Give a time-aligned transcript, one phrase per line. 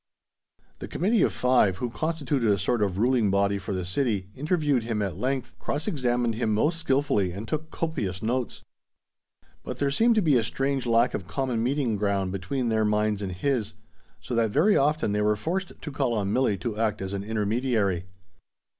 [0.79, 4.81] The Committee of Five, who constituted a sort of ruling body for the city, interviewed
[4.81, 8.63] him at length, cross examined him most skilfully and took copious notes.
[9.61, 13.21] But there seemed to be a strange lack of common meeting ground between their minds
[13.21, 13.75] and his,
[14.19, 17.23] so that very often they were forced to call on Milli to act as an
[17.23, 18.05] intermediary.